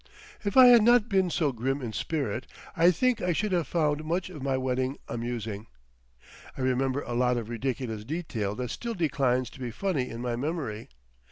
[0.43, 4.03] If I had not been so grim in spirit, I think I should have found
[4.03, 5.67] much of my wedding amusing.
[6.57, 10.35] I remember a lot of ridiculous detail that still declines to be funny in my
[10.35, 10.89] memory.